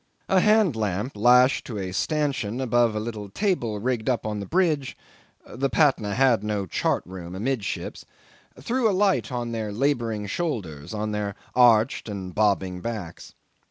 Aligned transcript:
A 0.27 0.39
hand 0.39 0.75
lamp 0.75 1.11
lashed 1.15 1.63
to 1.67 1.77
a 1.77 1.91
stanchion 1.91 2.59
above 2.59 2.95
a 2.95 2.99
little 2.99 3.29
table 3.29 3.77
rigged 3.77 4.09
up 4.09 4.25
on 4.25 4.39
the 4.39 4.47
bridge 4.47 4.97
the 5.45 5.69
Patna 5.69 6.15
had 6.15 6.43
no 6.43 6.65
chart 6.65 7.03
room 7.05 7.35
amidships 7.35 8.03
threw 8.59 8.89
a 8.89 8.93
light 8.97 9.31
on 9.31 9.51
their 9.51 9.71
labouring 9.71 10.25
shoulders, 10.25 10.91
on 10.95 11.11
their 11.11 11.35
arched 11.53 12.09
and 12.09 12.33
bobbing 12.33 12.81
backs. 12.81 13.35